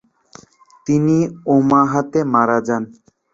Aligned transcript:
তিনি 0.87 1.17
ওমাহাতে 1.53 2.19
মারা 2.33 2.57
যান। 2.67 2.83